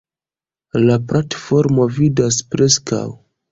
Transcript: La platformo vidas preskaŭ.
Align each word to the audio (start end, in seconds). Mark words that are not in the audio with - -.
La 0.91 0.95
platformo 1.11 1.87
vidas 2.01 2.43
preskaŭ. 2.57 3.07